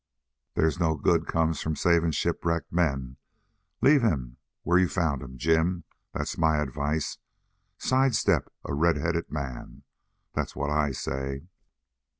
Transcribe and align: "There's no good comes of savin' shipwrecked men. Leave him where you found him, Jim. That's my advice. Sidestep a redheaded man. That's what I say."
"There's 0.55 0.79
no 0.79 0.95
good 0.95 1.27
comes 1.27 1.63
of 1.63 1.77
savin' 1.77 2.09
shipwrecked 2.09 2.73
men. 2.73 3.17
Leave 3.83 4.01
him 4.01 4.37
where 4.63 4.79
you 4.79 4.87
found 4.89 5.21
him, 5.21 5.37
Jim. 5.37 5.83
That's 6.11 6.39
my 6.39 6.57
advice. 6.57 7.19
Sidestep 7.77 8.51
a 8.65 8.73
redheaded 8.73 9.31
man. 9.31 9.83
That's 10.33 10.55
what 10.55 10.71
I 10.71 10.89
say." 10.91 11.43